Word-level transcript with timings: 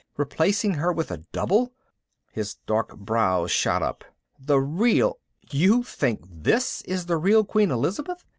replacing 0.17 0.73
her 0.73 0.91
with 0.91 1.11
a 1.11 1.17
double" 1.31 1.73
His 2.31 2.55
dark 2.65 2.97
brows 2.97 3.51
shot 3.51 3.83
up. 3.83 4.03
"The 4.39 4.59
real 4.59 5.19
You 5.51 5.83
think 5.83 6.21
this 6.27 6.81
is 6.85 7.05
the 7.05 7.17
real 7.17 7.45
Queen 7.45 7.69
Elizabeth?" 7.69 8.25